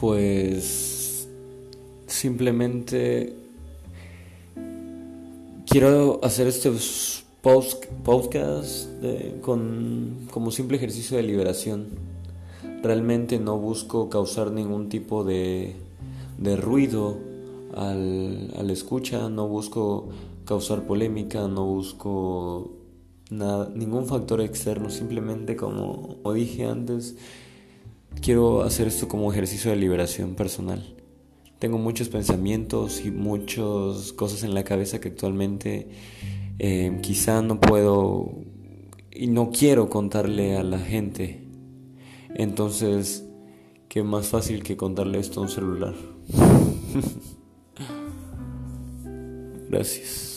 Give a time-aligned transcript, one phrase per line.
[0.00, 1.28] Pues
[2.06, 3.34] simplemente
[5.66, 6.70] quiero hacer este
[8.04, 8.88] podcast
[9.40, 11.86] con, como simple ejercicio de liberación.
[12.82, 15.74] Realmente no busco causar ningún tipo de,
[16.38, 17.16] de ruido
[17.74, 20.08] al, al escucha, no busco
[20.44, 22.70] causar polémica, no busco
[23.30, 27.16] nada, ningún factor externo, simplemente como, como dije antes,
[28.20, 30.94] quiero hacer esto como ejercicio de liberación personal.
[31.58, 35.88] Tengo muchos pensamientos y muchas cosas en la cabeza que actualmente
[36.58, 38.30] eh, quizá no puedo
[39.10, 41.42] y no quiero contarle a la gente.
[42.34, 43.24] Entonces,
[43.88, 45.94] qué más fácil que contarle esto a un celular.
[49.70, 50.35] Gracias.